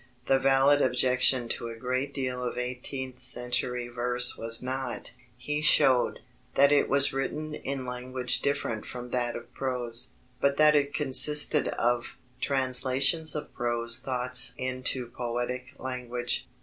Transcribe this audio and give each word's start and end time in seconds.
The 0.25 0.39
valid 0.39 0.81
objection 0.81 1.47
to 1.49 1.67
a 1.67 1.75
great 1.75 2.11
deal 2.11 2.41
of 2.43 2.57
eighteenth 2.57 3.19
century 3.19 3.87
verse 3.87 4.35
was 4.35 4.59
not, 4.63 5.11
he 5.37 5.61
showed, 5.61 6.21
that 6.55 6.71
it 6.71 6.89
was 6.89 7.13
written 7.13 7.53
in 7.53 7.85
language 7.85 8.41
different 8.41 8.83
from 8.83 9.11
that 9.11 9.35
of 9.35 9.53
prose, 9.53 10.09
but 10.39 10.57
that 10.57 10.75
it 10.75 10.95
consisted 10.95 11.67
of 11.67 12.17
"translations 12.39 13.35
of 13.35 13.53
prose 13.53 13.99
thoughts 13.99 14.55
into 14.57 15.05
poetic 15.05 15.75
language." 15.77 16.47